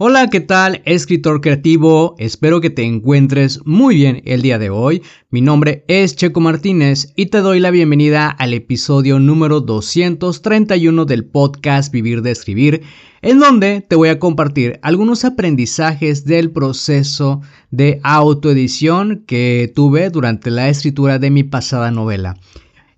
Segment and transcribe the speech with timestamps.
[0.00, 2.14] Hola, ¿qué tal, escritor creativo?
[2.18, 5.02] Espero que te encuentres muy bien el día de hoy.
[5.28, 11.24] Mi nombre es Checo Martínez y te doy la bienvenida al episodio número 231 del
[11.24, 12.82] podcast Vivir de Escribir,
[13.22, 17.40] en donde te voy a compartir algunos aprendizajes del proceso
[17.72, 22.36] de autoedición que tuve durante la escritura de mi pasada novela.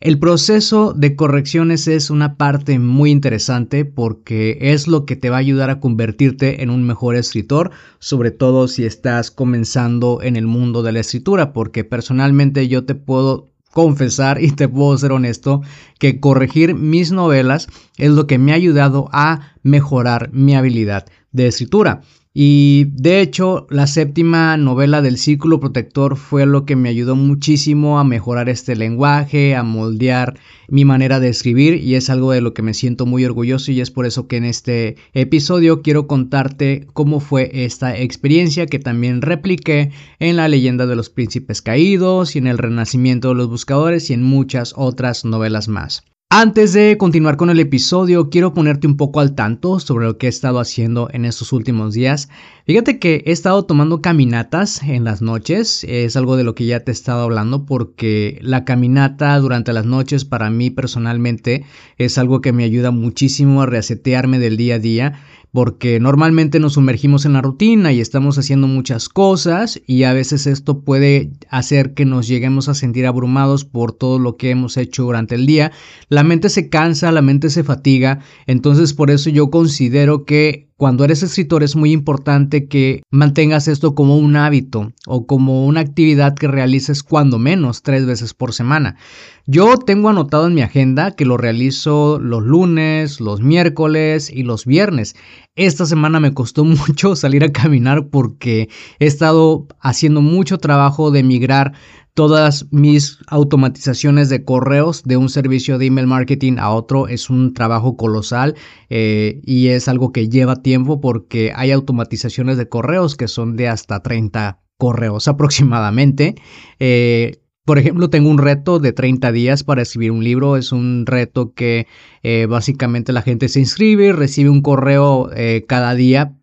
[0.00, 5.36] El proceso de correcciones es una parte muy interesante porque es lo que te va
[5.36, 10.46] a ayudar a convertirte en un mejor escritor, sobre todo si estás comenzando en el
[10.46, 15.60] mundo de la escritura, porque personalmente yo te puedo confesar y te puedo ser honesto
[15.98, 21.46] que corregir mis novelas es lo que me ha ayudado a mejorar mi habilidad de
[21.46, 22.00] escritura.
[22.42, 27.98] Y de hecho, la séptima novela del Círculo Protector fue lo que me ayudó muchísimo
[27.98, 32.54] a mejorar este lenguaje, a moldear mi manera de escribir y es algo de lo
[32.54, 36.86] que me siento muy orgulloso y es por eso que en este episodio quiero contarte
[36.94, 42.38] cómo fue esta experiencia que también repliqué en la leyenda de los príncipes caídos y
[42.38, 46.04] en el renacimiento de los buscadores y en muchas otras novelas más.
[46.32, 50.26] Antes de continuar con el episodio, quiero ponerte un poco al tanto sobre lo que
[50.26, 52.28] he estado haciendo en estos últimos días.
[52.66, 56.84] Fíjate que he estado tomando caminatas en las noches, es algo de lo que ya
[56.84, 61.64] te he estado hablando porque la caminata durante las noches para mí personalmente
[61.98, 65.20] es algo que me ayuda muchísimo a resetearme del día a día
[65.52, 70.46] porque normalmente nos sumergimos en la rutina y estamos haciendo muchas cosas y a veces
[70.46, 75.04] esto puede hacer que nos lleguemos a sentir abrumados por todo lo que hemos hecho
[75.04, 75.72] durante el día.
[76.08, 81.04] La mente se cansa, la mente se fatiga, entonces por eso yo considero que cuando
[81.04, 86.34] eres escritor es muy importante que mantengas esto como un hábito o como una actividad
[86.34, 88.96] que realices cuando menos tres veces por semana.
[89.44, 94.64] Yo tengo anotado en mi agenda que lo realizo los lunes, los miércoles y los
[94.64, 95.16] viernes.
[95.56, 98.68] Esta semana me costó mucho salir a caminar porque
[98.98, 101.72] he estado haciendo mucho trabajo de migrar
[102.14, 107.54] todas mis automatizaciones de correos de un servicio de email marketing a otro es un
[107.54, 108.56] trabajo colosal
[108.88, 113.68] eh, y es algo que lleva tiempo porque hay automatizaciones de correos que son de
[113.68, 116.34] hasta 30 correos aproximadamente.
[116.78, 120.56] Eh, por ejemplo, tengo un reto de 30 días para escribir un libro.
[120.56, 121.86] Es un reto que
[122.22, 125.30] eh, básicamente la gente se inscribe, recibe un correo
[125.66, 126.36] cada día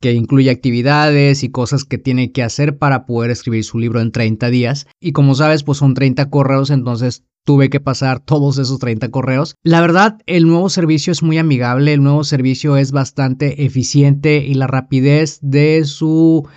[0.00, 4.12] que incluye actividades y cosas que tiene que hacer para poder escribir su libro en
[4.12, 4.86] 30 días.
[4.98, 9.54] Y como sabes, pues son 30 correos, entonces tuve que pasar todos esos 30 correos.
[9.62, 14.54] La verdad, el nuevo servicio es muy amigable, el nuevo servicio es bastante eficiente y
[14.54, 16.48] la rapidez de su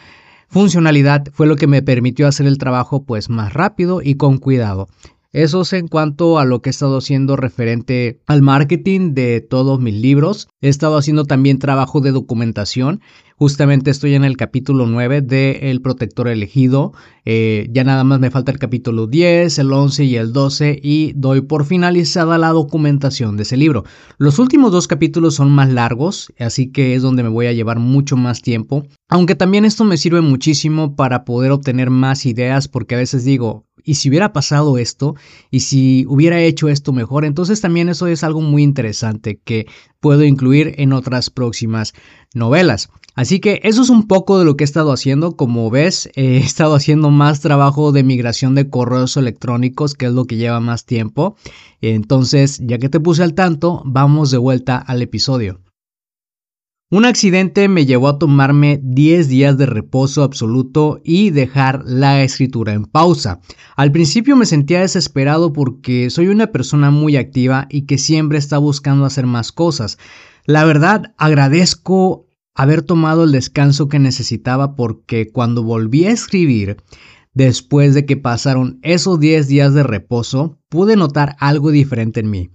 [0.53, 4.88] funcionalidad fue lo que me permitió hacer el trabajo pues más rápido y con cuidado.
[5.31, 9.80] Eso es en cuanto a lo que he estado haciendo referente al marketing de todos
[9.80, 10.47] mis libros.
[10.62, 13.02] He estado haciendo también trabajo de documentación.
[13.38, 16.94] Justamente estoy en el capítulo 9 de El Protector Elegido.
[17.25, 21.13] Eh, ya nada más me falta el capítulo 10, el 11 y el 12 y
[21.13, 23.85] doy por finalizada la documentación de ese libro.
[24.17, 27.79] Los últimos dos capítulos son más largos, así que es donde me voy a llevar
[27.79, 28.85] mucho más tiempo.
[29.09, 33.65] Aunque también esto me sirve muchísimo para poder obtener más ideas porque a veces digo,
[33.83, 35.15] y si hubiera pasado esto,
[35.51, 39.68] y si hubiera hecho esto mejor, entonces también eso es algo muy interesante que
[40.00, 41.94] puedo incluir en otras próximas
[42.33, 42.89] novelas.
[43.15, 45.36] Así que eso es un poco de lo que he estado haciendo.
[45.36, 50.25] Como ves, he estado haciendo más trabajo de migración de correos electrónicos, que es lo
[50.25, 51.36] que lleva más tiempo.
[51.81, 55.60] Entonces, ya que te puse al tanto, vamos de vuelta al episodio.
[56.94, 62.74] Un accidente me llevó a tomarme 10 días de reposo absoluto y dejar la escritura
[62.74, 63.39] en pausa.
[63.75, 68.60] Al principio me sentía desesperado porque soy una persona muy activa y que siempre está
[68.60, 69.98] buscando hacer más cosas.
[70.45, 76.77] La verdad, agradezco haber tomado el descanso que necesitaba porque cuando volví a escribir,
[77.33, 82.50] después de que pasaron esos 10 días de reposo, pude notar algo diferente en mí.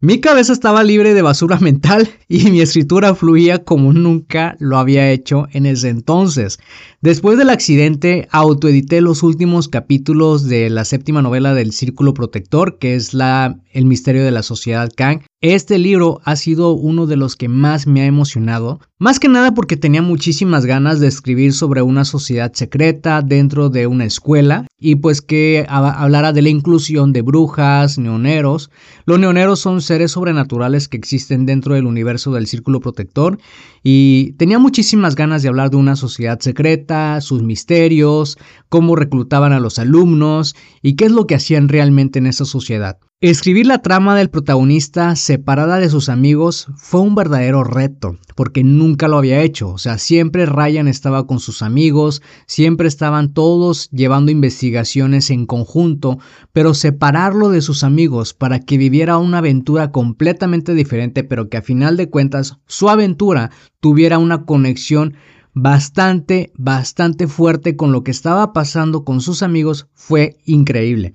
[0.00, 5.10] Mi cabeza estaba libre de basura mental y mi escritura fluía como nunca lo había
[5.10, 6.60] hecho en ese entonces.
[7.00, 12.94] Después del accidente, autoedité los últimos capítulos de la séptima novela del Círculo Protector, que
[12.94, 17.36] es la El misterio de la sociedad Kang, este libro ha sido uno de los
[17.36, 21.82] que más me ha emocionado, más que nada porque tenía muchísimas ganas de escribir sobre
[21.82, 27.20] una sociedad secreta dentro de una escuela y pues que hablara de la inclusión de
[27.20, 28.70] brujas, neoneros.
[29.04, 33.38] Los neoneros son seres sobrenaturales que existen dentro del universo del círculo protector
[33.82, 38.38] y tenía muchísimas ganas de hablar de una sociedad secreta, sus misterios,
[38.70, 42.98] cómo reclutaban a los alumnos y qué es lo que hacían realmente en esa sociedad.
[43.20, 49.08] Escribir la trama del protagonista separada de sus amigos fue un verdadero reto, porque nunca
[49.08, 49.70] lo había hecho.
[49.70, 56.20] O sea, siempre Ryan estaba con sus amigos, siempre estaban todos llevando investigaciones en conjunto,
[56.52, 61.62] pero separarlo de sus amigos para que viviera una aventura completamente diferente, pero que a
[61.62, 63.50] final de cuentas su aventura
[63.80, 65.14] tuviera una conexión
[65.54, 71.14] bastante, bastante fuerte con lo que estaba pasando con sus amigos fue increíble.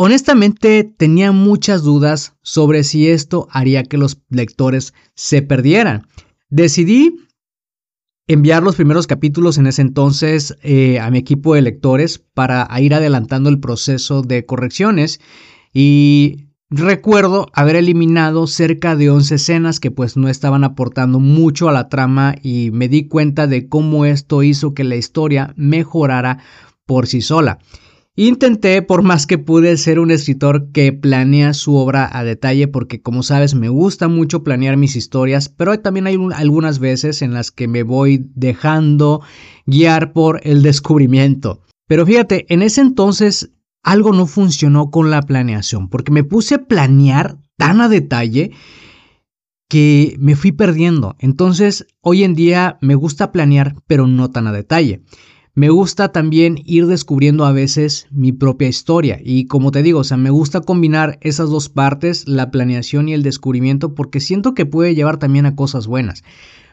[0.00, 6.06] Honestamente tenía muchas dudas sobre si esto haría que los lectores se perdieran.
[6.50, 7.16] Decidí
[8.28, 12.94] enviar los primeros capítulos en ese entonces eh, a mi equipo de lectores para ir
[12.94, 15.18] adelantando el proceso de correcciones
[15.74, 21.72] y recuerdo haber eliminado cerca de 11 escenas que pues no estaban aportando mucho a
[21.72, 26.38] la trama y me di cuenta de cómo esto hizo que la historia mejorara
[26.86, 27.58] por sí sola.
[28.20, 33.00] Intenté, por más que pude, ser un escritor que planea su obra a detalle porque,
[33.00, 37.52] como sabes, me gusta mucho planear mis historias, pero también hay algunas veces en las
[37.52, 39.22] que me voy dejando
[39.66, 41.62] guiar por el descubrimiento.
[41.86, 43.52] Pero fíjate, en ese entonces
[43.84, 48.50] algo no funcionó con la planeación, porque me puse a planear tan a detalle
[49.68, 51.14] que me fui perdiendo.
[51.20, 55.04] Entonces, hoy en día me gusta planear, pero no tan a detalle.
[55.58, 60.04] Me gusta también ir descubriendo a veces mi propia historia y como te digo, o
[60.04, 64.66] sea, me gusta combinar esas dos partes, la planeación y el descubrimiento, porque siento que
[64.66, 66.22] puede llevar también a cosas buenas.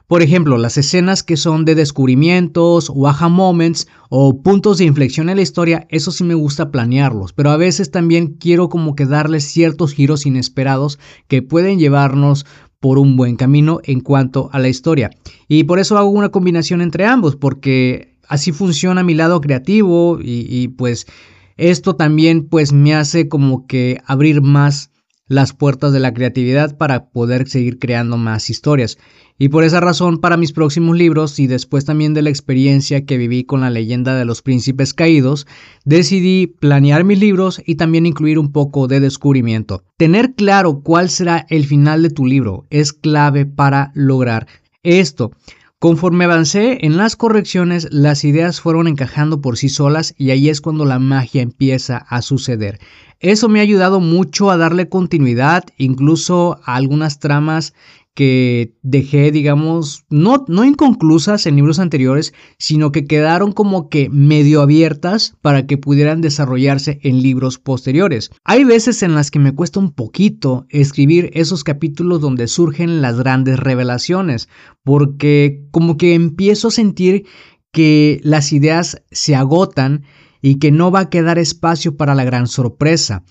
[0.06, 5.38] Por ejemplo, las escenas que son de descubrimientos o moments o puntos de inflexión en
[5.38, 9.46] la historia, eso sí me gusta planearlos, pero a veces también quiero como que darles
[9.46, 12.46] ciertos giros inesperados que pueden llevarnos
[12.80, 15.10] por un buen camino en cuanto a la historia.
[15.48, 20.68] Y por eso hago una combinación entre ambos, porque así funciona mi lado creativo y,
[20.70, 21.08] pues
[21.58, 24.92] esto también pues me hace como que abrir más
[25.28, 28.98] las puertas de la creatividad para poder seguir creando más historias.
[29.38, 33.18] Y por esa razón, para mis próximos libros y después también de la experiencia que
[33.18, 35.48] viví con la leyenda de los príncipes caídos,
[35.84, 39.84] decidí planear mis libros y también incluir un poco de descubrimiento.
[39.98, 44.48] Tener claro cuál será el final de tu libro es clave para lograr
[44.84, 45.32] esto.
[45.80, 50.62] Conforme avancé en las correcciones, las ideas fueron encajando por sí solas y ahí es
[50.62, 52.80] cuando la magia empieza a suceder.
[53.20, 57.74] Eso me ha ayudado mucho a darle continuidad, incluso a algunas tramas
[58.16, 64.62] que dejé, digamos, no, no inconclusas en libros anteriores, sino que quedaron como que medio
[64.62, 68.32] abiertas para que pudieran desarrollarse en libros posteriores.
[68.46, 73.18] Hay veces en las que me cuesta un poquito escribir esos capítulos donde surgen las
[73.18, 74.48] grandes revelaciones,
[74.84, 77.26] porque como que empiezo a sentir
[77.74, 80.04] que las ideas se agotan
[80.42, 83.24] y que no va a quedar espacio para la gran sorpresa.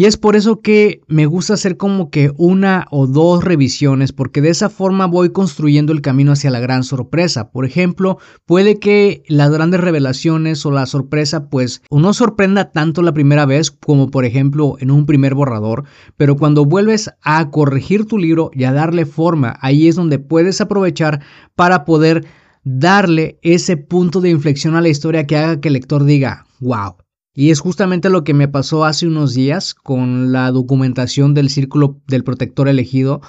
[0.00, 4.40] Y es por eso que me gusta hacer como que una o dos revisiones, porque
[4.40, 7.50] de esa forma voy construyendo el camino hacia la gran sorpresa.
[7.50, 8.16] Por ejemplo,
[8.46, 13.70] puede que las grandes revelaciones o la sorpresa pues no sorprenda tanto la primera vez
[13.70, 15.84] como por ejemplo en un primer borrador,
[16.16, 20.62] pero cuando vuelves a corregir tu libro y a darle forma, ahí es donde puedes
[20.62, 21.20] aprovechar
[21.56, 22.24] para poder
[22.64, 26.94] darle ese punto de inflexión a la historia que haga que el lector diga, wow,
[27.34, 31.98] y es justamente lo que me pasó hace unos días con la documentación del círculo
[32.08, 33.20] del protector elegido.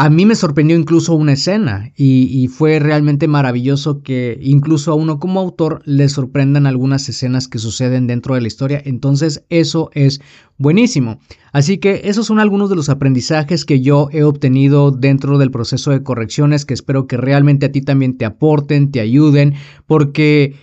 [0.00, 5.18] A mí me sorprendió incluso una escena y, fue realmente maravilloso que incluso a uno
[5.18, 8.80] como autor le sorprendan algunas escenas que suceden dentro de la historia.
[8.84, 10.20] Entonces eso es
[10.56, 11.18] buenísimo.
[11.52, 15.90] Así que esos son algunos de los aprendizajes que yo he obtenido dentro del proceso
[15.90, 19.54] de correcciones que espero que realmente a ti también te aporten, te ayuden,
[19.88, 20.54] porque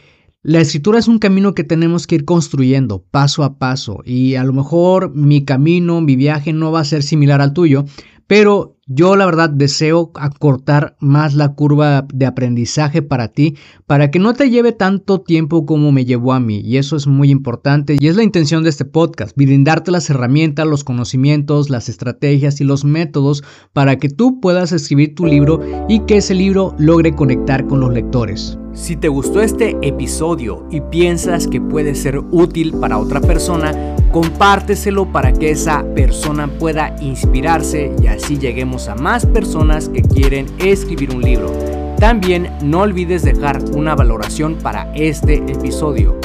[0.48, 4.44] la escritura es un camino que tenemos que ir construyendo paso a paso y a
[4.44, 7.86] lo mejor mi camino, mi viaje no va a ser similar al tuyo,
[8.28, 13.56] pero yo la verdad deseo acortar más la curva de aprendizaje para ti,
[13.88, 16.60] para que no te lleve tanto tiempo como me llevó a mí.
[16.60, 20.68] Y eso es muy importante y es la intención de este podcast, brindarte las herramientas,
[20.68, 26.02] los conocimientos, las estrategias y los métodos para que tú puedas escribir tu libro y
[26.02, 28.60] que ese libro logre conectar con los lectores.
[28.74, 35.12] Si te gustó este episodio y piensas que puede ser útil para otra persona, compárteselo
[35.12, 41.14] para que esa persona pueda inspirarse y así lleguemos a más personas que quieren escribir
[41.14, 41.52] un libro.
[42.00, 46.25] También no olvides dejar una valoración para este episodio.